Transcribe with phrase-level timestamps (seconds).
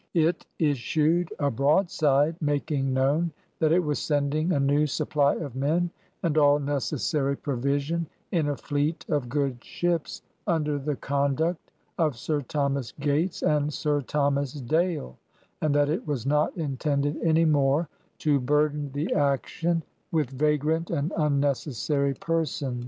[0.15, 5.91] It issued a broadside, making known that it was sending a new supply of men
[6.23, 11.69] and all necessary provision in a fleet of good ships, imder the con duct
[11.99, 15.19] of Sir Thomas Gates and Sir Thomas Dale,
[15.61, 17.87] and that it was not intended any more
[18.17, 22.73] to burden the action with '^vagrant and unnecessary persons,♦ v« 1'•.